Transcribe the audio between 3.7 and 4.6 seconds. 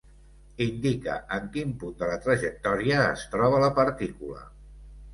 partícula.